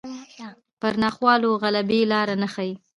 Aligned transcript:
پر 0.79 0.93
ناخوالو 1.03 1.51
غلبې 1.61 1.99
لاره 2.11 2.35
نه 2.41 2.47
ښيي 2.53 2.73